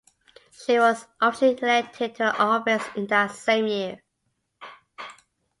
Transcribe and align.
She 0.65 0.79
was 0.79 1.05
officially 1.21 1.61
elected 1.61 2.15
to 2.15 2.23
the 2.23 2.35
office 2.43 2.83
in 2.95 3.05
that 3.05 3.29
same 3.29 3.67
year. 3.67 3.99